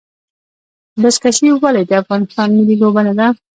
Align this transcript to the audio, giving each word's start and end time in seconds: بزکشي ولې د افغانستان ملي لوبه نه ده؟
بزکشي 1.01 1.49
ولې 1.53 1.83
د 1.85 1.91
افغانستان 2.01 2.47
ملي 2.57 2.75
لوبه 2.81 3.01
نه 3.07 3.13
ده؟ 3.19 3.27